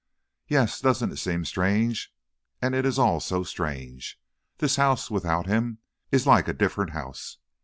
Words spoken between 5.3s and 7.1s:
him, is like a different